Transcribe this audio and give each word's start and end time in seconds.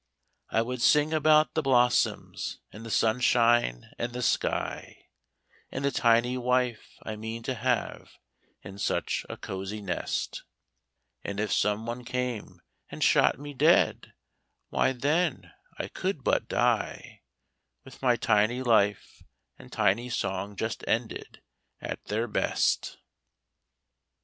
I 0.49 0.63
would 0.63 0.81
sing 0.81 1.13
about 1.13 1.53
the 1.53 1.61
blossoms, 1.61 2.57
and 2.73 2.83
the 2.83 2.89
sunshine 2.89 3.91
and 3.99 4.13
the 4.13 4.23
sky, 4.23 5.09
And 5.71 5.85
the 5.85 5.91
tiny 5.91 6.39
wife 6.39 6.97
I 7.03 7.15
mean 7.15 7.43
to 7.43 7.53
have 7.53 8.09
in 8.63 8.79
such 8.79 9.27
a 9.29 9.37
cosy 9.37 9.79
nest; 9.79 10.41
And 11.23 11.39
if 11.39 11.53
some 11.53 11.85
one 11.85 12.03
came 12.03 12.63
and 12.89 13.03
shot 13.03 13.37
me 13.37 13.53
dead, 13.53 14.13
why 14.69 14.91
then 14.93 15.51
I 15.77 15.87
could 15.87 16.23
but 16.23 16.47
die, 16.49 17.21
With 17.83 18.01
my 18.01 18.15
tiny 18.15 18.63
life 18.63 19.21
and 19.59 19.71
tiny 19.71 20.09
song 20.09 20.55
just 20.55 20.83
ended 20.87 21.43
at 21.79 22.05
their 22.05 22.27
best. 22.27 22.97